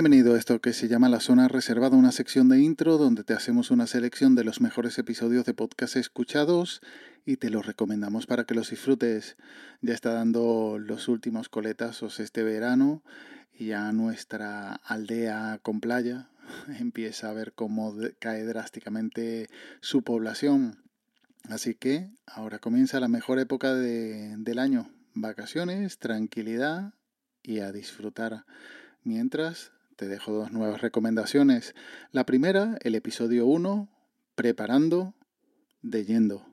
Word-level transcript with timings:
Bienvenido 0.00 0.36
a 0.36 0.38
esto 0.38 0.60
que 0.60 0.74
se 0.74 0.86
llama 0.86 1.08
La 1.08 1.18
Zona 1.18 1.48
Reservada, 1.48 1.96
una 1.96 2.12
sección 2.12 2.48
de 2.48 2.60
intro 2.60 2.98
donde 2.98 3.24
te 3.24 3.34
hacemos 3.34 3.72
una 3.72 3.88
selección 3.88 4.36
de 4.36 4.44
los 4.44 4.60
mejores 4.60 4.96
episodios 4.96 5.44
de 5.44 5.54
podcast 5.54 5.96
escuchados 5.96 6.80
y 7.26 7.36
te 7.36 7.50
los 7.50 7.66
recomendamos 7.66 8.24
para 8.26 8.44
que 8.44 8.54
los 8.54 8.70
disfrutes. 8.70 9.36
Ya 9.80 9.94
está 9.94 10.12
dando 10.12 10.78
los 10.78 11.08
últimos 11.08 11.48
coletazos 11.48 12.20
este 12.20 12.44
verano 12.44 13.02
y 13.52 13.66
ya 13.70 13.90
nuestra 13.90 14.74
aldea 14.84 15.58
con 15.62 15.80
playa 15.80 16.28
empieza 16.78 17.30
a 17.30 17.32
ver 17.32 17.52
cómo 17.52 17.92
cae 18.20 18.44
drásticamente 18.44 19.48
su 19.80 20.04
población. 20.04 20.80
Así 21.48 21.74
que 21.74 22.08
ahora 22.24 22.60
comienza 22.60 23.00
la 23.00 23.08
mejor 23.08 23.40
época 23.40 23.74
de, 23.74 24.36
del 24.38 24.60
año. 24.60 24.92
Vacaciones, 25.14 25.98
tranquilidad 25.98 26.94
y 27.42 27.58
a 27.58 27.72
disfrutar. 27.72 28.44
Mientras 29.02 29.72
te 29.98 30.06
dejo 30.06 30.30
dos 30.30 30.52
nuevas 30.52 30.80
recomendaciones. 30.80 31.74
La 32.12 32.24
primera, 32.24 32.78
el 32.82 32.94
episodio 32.94 33.46
1, 33.46 33.88
Preparando 34.36 35.14
de 35.82 36.04
Yendo. 36.04 36.46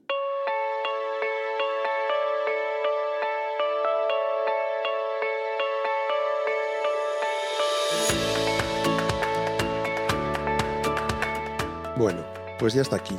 Bueno, 11.96 12.26
pues 12.58 12.74
ya 12.74 12.82
está 12.82 12.96
aquí. 12.96 13.16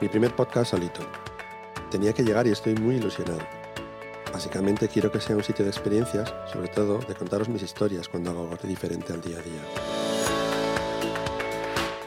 Mi 0.00 0.08
primer 0.08 0.34
podcast 0.34 0.72
solito. 0.72 1.02
Tenía 1.88 2.12
que 2.12 2.24
llegar 2.24 2.48
y 2.48 2.50
estoy 2.50 2.74
muy 2.74 2.96
ilusionado. 2.96 3.61
Básicamente 4.32 4.88
quiero 4.88 5.12
que 5.12 5.20
sea 5.20 5.36
un 5.36 5.44
sitio 5.44 5.64
de 5.64 5.70
experiencias, 5.70 6.32
sobre 6.50 6.68
todo 6.68 6.98
de 6.98 7.14
contaros 7.14 7.50
mis 7.50 7.62
historias 7.62 8.08
cuando 8.08 8.30
hago 8.30 8.42
algo 8.42 8.56
diferente 8.66 9.12
al 9.12 9.20
día 9.20 9.38
a 9.38 9.42
día. 9.42 9.62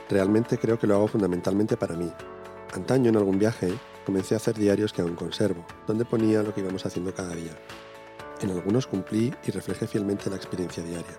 Realmente 0.09 0.57
creo 0.57 0.79
que 0.79 0.87
lo 0.87 0.95
hago 0.95 1.07
fundamentalmente 1.07 1.77
para 1.77 1.95
mí. 1.95 2.11
Antaño 2.73 3.09
en 3.09 3.17
algún 3.17 3.37
viaje 3.37 3.73
comencé 4.05 4.33
a 4.33 4.37
hacer 4.37 4.55
diarios 4.55 4.91
que 4.91 5.03
aún 5.03 5.15
conservo, 5.15 5.65
donde 5.85 6.03
ponía 6.03 6.41
lo 6.41 6.53
que 6.53 6.61
íbamos 6.61 6.85
haciendo 6.85 7.13
cada 7.13 7.35
día. 7.35 7.53
En 8.41 8.49
algunos 8.49 8.87
cumplí 8.87 9.31
y 9.45 9.51
reflejé 9.51 9.87
fielmente 9.87 10.29
la 10.29 10.35
experiencia 10.35 10.83
diaria. 10.83 11.15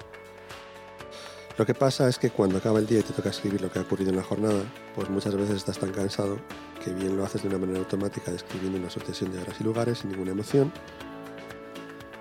Lo 1.56 1.64
que 1.64 1.74
pasa 1.74 2.08
es 2.08 2.18
que 2.18 2.30
cuando 2.30 2.58
acaba 2.58 2.80
el 2.80 2.86
día 2.86 2.98
y 3.00 3.02
te 3.02 3.12
toca 3.12 3.30
escribir 3.30 3.62
lo 3.62 3.70
que 3.70 3.78
ha 3.78 3.82
ocurrido 3.82 4.10
en 4.10 4.16
la 4.16 4.22
jornada, 4.22 4.62
pues 4.94 5.08
muchas 5.08 5.34
veces 5.36 5.56
estás 5.56 5.78
tan 5.78 5.90
cansado 5.92 6.38
que 6.86 6.92
bien 6.92 7.16
lo 7.16 7.24
haces 7.24 7.42
de 7.42 7.48
una 7.48 7.58
manera 7.58 7.80
automática 7.80 8.30
describiendo 8.30 8.78
una 8.78 8.90
sucesión 8.90 9.32
de 9.32 9.38
horas 9.40 9.56
y 9.60 9.64
lugares 9.64 9.98
sin 9.98 10.10
ninguna 10.10 10.30
emoción, 10.30 10.72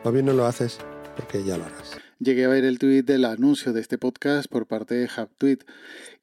o 0.03 0.11
bien 0.11 0.25
no 0.25 0.33
lo 0.33 0.47
haces 0.47 0.79
porque 1.15 1.43
ya 1.43 1.55
lo 1.55 1.65
harás. 1.65 1.97
Llegué 2.17 2.45
a 2.45 2.47
ver 2.47 2.65
el 2.65 2.79
tweet 2.79 3.03
del 3.03 3.25
anuncio 3.25 3.73
de 3.73 3.81
este 3.81 3.99
podcast 3.99 4.49
por 4.49 4.65
parte 4.65 4.95
de 4.95 5.07
HubTweet 5.07 5.65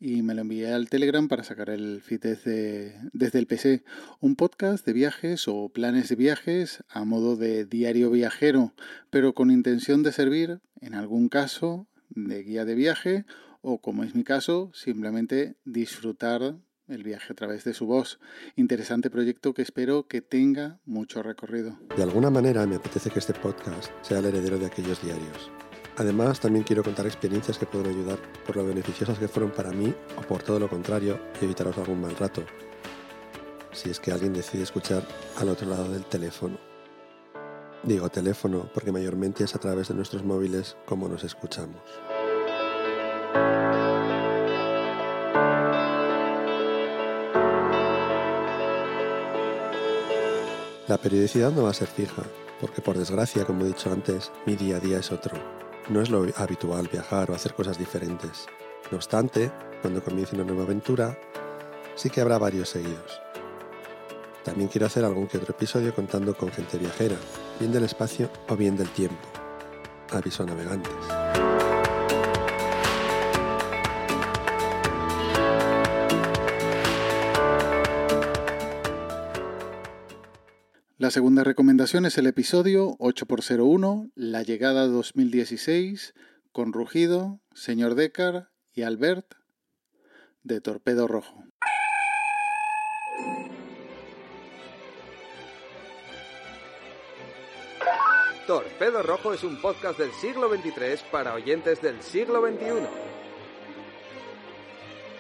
y 0.01 0.23
me 0.23 0.35
lo 0.35 0.41
envié 0.41 0.73
al 0.73 0.89
Telegram 0.89 1.29
para 1.29 1.45
sacar 1.45 1.71
el 1.71 2.01
feed 2.03 2.21
desde, 2.21 2.97
desde 3.13 3.39
el 3.39 3.47
PC. 3.47 3.85
Un 4.19 4.35
podcast 4.35 4.85
de 4.85 4.93
viajes 4.93 5.47
o 5.47 5.69
planes 5.69 6.09
de 6.09 6.17
viajes 6.17 6.83
a 6.89 7.05
modo 7.05 7.37
de 7.37 7.65
diario 7.65 8.11
viajero, 8.11 8.73
pero 9.11 9.35
con 9.35 9.53
intención 9.53 10.03
de 10.03 10.11
servir, 10.11 10.59
en 10.81 10.95
algún 10.95 11.29
caso, 11.29 11.87
de 12.09 12.43
guía 12.43 12.65
de 12.65 12.75
viaje 12.75 13.25
o, 13.61 13.81
como 13.81 14.03
es 14.03 14.17
mi 14.17 14.25
caso, 14.25 14.73
simplemente 14.75 15.55
disfrutar 15.65 16.57
el 16.89 17.03
viaje 17.03 17.33
a 17.33 17.37
través 17.37 17.65
de 17.65 17.75
su 17.75 17.87
voz. 17.87 18.19
Interesante 18.57 19.11
proyecto 19.11 19.55
que 19.55 19.63
espero 19.63 20.07
que 20.07 20.21
tenga 20.21 20.79
mucho 20.85 21.23
recorrido. 21.23 21.79
De 21.97 22.03
alguna 22.03 22.31
manera 22.31 22.67
me 22.67 22.77
apetece 22.77 23.11
que 23.11 23.19
este 23.19 23.35
podcast 23.35 23.91
sea 24.03 24.19
el 24.19 24.27
heredero 24.27 24.59
de 24.59 24.67
aquellos 24.67 25.03
diarios. 25.03 25.51
Además, 25.97 26.41
también 26.41 26.65
quiero 26.65 26.83
contar 26.83 27.07
experiencias 27.07 27.59
que 27.59 27.67
pueden 27.67 27.89
ayudar 27.89 28.19
por 28.47 28.57
lo 28.57 28.65
beneficiosas 28.65 29.19
que 29.19 29.29
fueron 29.29 29.51
para 29.51 29.73
mí 29.73 29.95
o 30.17 30.23
por 30.23 30.43
todo 30.43 30.59
lo 30.59 30.69
contrario 30.69 31.21
y 31.41 31.45
evitaros 31.45 31.77
algún 31.77 32.01
mal 32.01 32.17
rato. 32.17 32.45
Si 33.73 33.91
es 33.91 34.01
que 34.01 34.11
alguien 34.11 34.33
decide 34.33 34.63
escuchar 34.63 35.07
al 35.37 35.49
otro 35.49 35.69
lado 35.69 35.91
del 35.91 36.05
teléfono. 36.05 36.59
Digo 37.83 38.09
teléfono 38.09 38.71
porque 38.73 38.93
mayormente 38.93 39.45
es 39.45 39.55
a 39.55 39.59
través 39.59 39.89
de 39.89 39.95
nuestros 39.95 40.25
móviles 40.25 40.77
como 40.87 41.09
nos 41.09 41.25
escuchamos. 41.25 41.83
La 50.93 50.99
periodicidad 50.99 51.51
no 51.53 51.63
va 51.63 51.71
a 51.71 51.73
ser 51.73 51.89
fija, 51.89 52.23
porque 52.61 52.83
por 52.83 52.99
desgracia, 52.99 53.47
como 53.47 53.65
he 53.65 53.69
dicho 53.69 53.91
antes, 53.91 54.31
mi 54.45 54.57
día 54.57 54.77
a 54.77 54.79
día 54.79 54.99
es 54.99 55.11
otro. 55.11 55.35
No 55.89 56.03
es 56.03 56.11
lo 56.11 56.27
habitual 56.37 56.87
viajar 56.93 57.31
o 57.31 57.35
hacer 57.35 57.55
cosas 57.55 57.79
diferentes. 57.79 58.45
No 58.91 58.99
obstante, 58.99 59.51
cuando 59.81 60.05
comience 60.05 60.35
una 60.35 60.45
nueva 60.45 60.65
aventura, 60.65 61.19
sí 61.95 62.11
que 62.11 62.21
habrá 62.21 62.37
varios 62.37 62.69
seguidos. 62.69 63.23
También 64.45 64.69
quiero 64.69 64.87
hacer 64.87 65.03
algún 65.07 65.29
que 65.29 65.39
otro 65.39 65.55
episodio 65.55 65.95
contando 65.95 66.37
con 66.37 66.53
gente 66.53 66.77
viajera, 66.77 67.17
bien 67.59 67.73
del 67.73 67.85
espacio 67.85 68.29
o 68.51 68.55
bien 68.55 68.77
del 68.77 68.91
tiempo. 68.91 69.17
Aviso 70.11 70.45
navegantes. 70.45 70.93
La 81.03 81.11
segunda 81.11 81.43
recomendación 81.43 82.07
es 82.07 82.17
el 82.17 82.29
episodio 82.29 82.97
8x01, 82.99 84.13
La 84.15 84.45
llegada 84.45 84.87
2016, 84.87 86.15
con 86.53 86.73
Rugido, 86.73 87.41
Señor 87.55 87.97
Decar 87.97 88.51
y 88.73 88.83
Albert, 88.83 89.35
de 90.45 90.61
Torpedo 90.61 91.09
Rojo. 91.09 91.43
Torpedo 98.47 99.03
Rojo 99.03 99.35
es 99.35 99.43
un 99.43 99.61
podcast 99.61 99.99
del 99.99 100.13
siglo 100.13 100.49
XXIII 100.55 101.11
para 101.11 101.35
oyentes 101.35 101.83
del 101.83 102.01
siglo 102.01 102.41
XXI. 102.47 102.87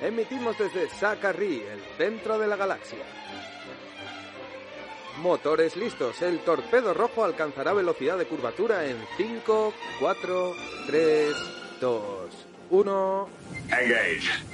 Emitimos 0.06 0.56
desde 0.56 0.88
Sakarri, 0.90 1.60
el 1.60 1.80
centro 1.98 2.38
de 2.38 2.46
la 2.46 2.54
galaxia. 2.54 3.00
Motores 5.18 5.76
listos, 5.76 6.22
el 6.22 6.40
torpedo 6.40 6.94
rojo 6.94 7.24
alcanzará 7.24 7.72
velocidad 7.72 8.18
de 8.18 8.26
curvatura 8.26 8.86
en 8.86 8.96
5, 9.16 9.74
4, 10.00 10.52
3, 10.86 11.32
2, 11.80 12.02
1. 12.70 13.28
Engage. 13.70 14.51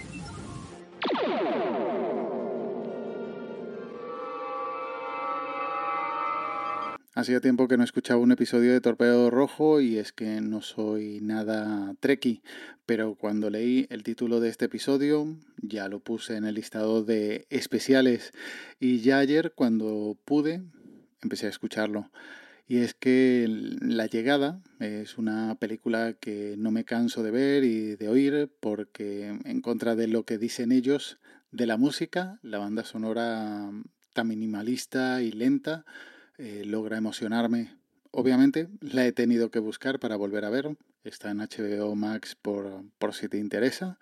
Hacía 7.19 7.41
tiempo 7.41 7.67
que 7.67 7.77
no 7.77 7.83
escuchaba 7.83 8.21
un 8.21 8.31
episodio 8.31 8.73
de 8.73 8.81
Torpedo 8.81 9.29
Rojo 9.29 9.81
y 9.81 9.99
es 9.99 10.13
que 10.13 10.41
no 10.41 10.63
soy 10.63 11.19
nada 11.21 11.97
treki, 11.99 12.43
pero 12.87 13.17
cuando 13.17 13.51
leí 13.51 13.89
el 13.91 14.05
título 14.05 14.39
de 14.39 14.51
este 14.51 14.67
episodio 14.67 15.37
ya 15.61 15.89
lo 15.89 15.99
puse 15.99 16.37
en 16.37 16.45
el 16.45 16.55
listado 16.55 17.03
de 17.03 17.49
especiales 17.51 18.31
y 18.79 19.01
ya 19.01 19.19
ayer 19.19 19.53
cuando 19.57 20.17
pude 20.25 20.63
empecé 21.21 21.47
a 21.47 21.51
escucharlo. 21.51 22.09
Y 22.69 22.77
es 22.77 22.95
que 22.95 23.47
La 23.81 24.07
llegada 24.07 24.63
es 24.79 25.19
una 25.19 25.57
película 25.57 26.13
que 26.13 26.55
no 26.57 26.71
me 26.71 26.85
canso 26.85 27.25
de 27.25 27.33
ver 27.33 27.65
y 27.65 27.97
de 27.97 28.09
oír 28.09 28.49
porque 28.61 29.37
en 29.45 29.61
contra 29.61 29.97
de 29.97 30.07
lo 30.07 30.23
que 30.23 30.39
dicen 30.39 30.71
ellos 30.71 31.19
de 31.51 31.67
la 31.67 31.79
música, 31.79 32.39
la 32.43 32.59
banda 32.59 32.85
sonora 32.85 33.73
tan 34.13 34.29
minimalista 34.29 35.21
y 35.21 35.33
lenta, 35.33 35.85
eh, 36.39 36.63
logra 36.65 36.97
emocionarme. 36.97 37.77
Obviamente 38.11 38.69
la 38.81 39.05
he 39.05 39.13
tenido 39.13 39.51
que 39.51 39.59
buscar 39.59 39.99
para 39.99 40.17
volver 40.17 40.45
a 40.45 40.51
ver. 40.51 40.77
Está 41.05 41.31
en 41.31 41.39
HBO 41.39 41.95
Max 41.95 42.35
por, 42.35 42.85
por 42.99 43.15
si 43.15 43.29
te 43.29 43.39
interesa. 43.39 43.99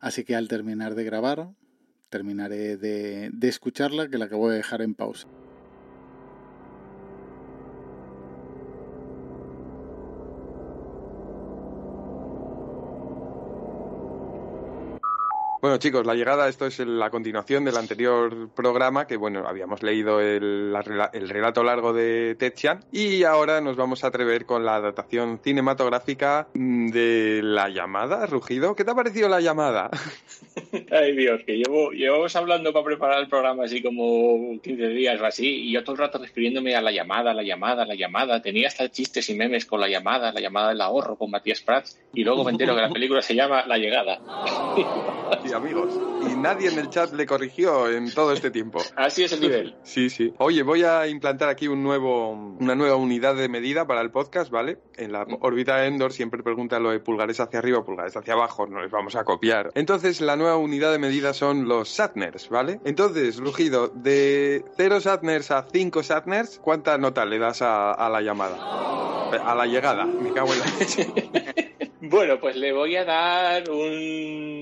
Así 0.00 0.24
que 0.24 0.36
al 0.36 0.48
terminar 0.48 0.94
de 0.94 1.04
grabar, 1.04 1.50
terminaré 2.08 2.76
de, 2.76 3.30
de 3.32 3.48
escucharla, 3.48 4.08
que 4.08 4.18
la 4.18 4.26
acabo 4.26 4.48
de 4.48 4.56
dejar 4.56 4.82
en 4.82 4.94
pausa. 4.94 5.28
Bueno, 15.62 15.76
chicos, 15.76 16.04
la 16.04 16.16
llegada, 16.16 16.48
esto 16.48 16.66
es 16.66 16.80
la 16.80 17.08
continuación 17.10 17.64
del 17.64 17.76
anterior 17.76 18.48
programa, 18.52 19.06
que 19.06 19.16
bueno, 19.16 19.46
habíamos 19.46 19.84
leído 19.84 20.20
el, 20.20 20.74
el 21.12 21.28
relato 21.28 21.62
largo 21.62 21.92
de 21.92 22.34
Tetchan, 22.34 22.84
y 22.90 23.22
ahora 23.22 23.60
nos 23.60 23.76
vamos 23.76 24.02
a 24.02 24.08
atrever 24.08 24.44
con 24.44 24.64
la 24.64 24.74
adaptación 24.74 25.38
cinematográfica 25.38 26.48
de 26.52 27.42
La 27.44 27.68
llamada, 27.68 28.26
Rugido. 28.26 28.74
¿Qué 28.74 28.82
te 28.82 28.90
ha 28.90 28.96
parecido 28.96 29.28
la 29.28 29.40
llamada? 29.40 29.88
Ay 30.90 31.14
Dios, 31.14 31.42
que 31.46 31.52
llevo, 31.52 31.92
llevamos 31.92 32.34
hablando 32.34 32.72
para 32.72 32.84
preparar 32.84 33.20
el 33.20 33.28
programa 33.28 33.62
así 33.62 33.80
como 33.80 34.60
15 34.60 34.88
días 34.88 35.20
o 35.20 35.26
así, 35.26 35.68
y 35.68 35.72
yo 35.72 35.84
todo 35.84 35.94
el 35.94 36.00
rato 36.00 36.18
refiriéndome 36.18 36.74
a 36.74 36.82
la 36.82 36.90
llamada, 36.90 37.32
la 37.34 37.44
llamada, 37.44 37.86
la 37.86 37.94
llamada. 37.94 38.42
Tenía 38.42 38.66
hasta 38.66 38.88
chistes 38.88 39.30
y 39.30 39.36
memes 39.36 39.64
con 39.64 39.80
la 39.80 39.86
llamada, 39.86 40.32
la 40.32 40.40
llamada 40.40 40.70
del 40.70 40.80
ahorro 40.80 41.14
con 41.14 41.30
Matías 41.30 41.60
Prats, 41.60 42.00
y 42.12 42.24
luego 42.24 42.42
me 42.42 42.50
entero 42.50 42.74
que 42.74 42.82
la 42.82 42.90
película 42.90 43.22
se 43.22 43.36
llama 43.36 43.64
La 43.64 43.78
llegada. 43.78 44.18
amigos. 45.52 45.92
Y 46.30 46.34
nadie 46.34 46.70
en 46.70 46.78
el 46.78 46.88
chat 46.90 47.12
le 47.12 47.26
corrigió 47.26 47.88
en 47.90 48.12
todo 48.12 48.32
este 48.32 48.50
tiempo. 48.50 48.80
Así 48.96 49.24
es 49.24 49.32
el 49.32 49.40
nivel. 49.40 49.76
Sí, 49.82 50.10
sí. 50.10 50.32
Oye, 50.38 50.62
voy 50.62 50.84
a 50.84 51.06
implantar 51.06 51.48
aquí 51.48 51.68
un 51.68 51.82
nuevo, 51.82 52.30
una 52.32 52.74
nueva 52.74 52.96
unidad 52.96 53.34
de 53.34 53.48
medida 53.48 53.86
para 53.86 54.00
el 54.00 54.10
podcast, 54.10 54.50
¿vale? 54.50 54.78
En 54.96 55.12
la 55.12 55.26
órbita 55.40 55.86
Endor 55.86 56.12
siempre 56.12 56.42
pregunta 56.42 56.78
lo 56.78 56.90
de 56.90 57.00
pulgares 57.00 57.40
hacia 57.40 57.58
arriba, 57.58 57.84
pulgares 57.84 58.16
hacia 58.16 58.34
abajo, 58.34 58.66
no 58.66 58.80
les 58.80 58.90
vamos 58.90 59.16
a 59.16 59.24
copiar. 59.24 59.70
Entonces, 59.74 60.20
la 60.20 60.36
nueva 60.36 60.56
unidad 60.56 60.92
de 60.92 60.98
medida 60.98 61.32
son 61.32 61.68
los 61.68 61.88
Satners, 61.88 62.48
¿vale? 62.48 62.80
Entonces, 62.84 63.38
Rugido, 63.38 63.88
de 63.88 64.64
0 64.76 65.00
Satners 65.00 65.50
a 65.50 65.66
5 65.70 66.02
Satners, 66.02 66.58
¿cuánta 66.58 66.98
nota 66.98 67.24
le 67.24 67.38
das 67.38 67.62
a, 67.62 67.92
a 67.92 68.08
la 68.08 68.20
llamada? 68.20 68.56
A 69.44 69.54
la 69.54 69.66
llegada, 69.66 70.04
me 70.04 70.32
cago 70.32 70.52
en 70.52 70.58
la 70.60 70.66
leche. 70.78 71.12
Bueno, 72.04 72.40
pues 72.40 72.56
le 72.56 72.72
voy 72.72 72.96
a 72.96 73.04
dar 73.04 73.70
un... 73.70 74.61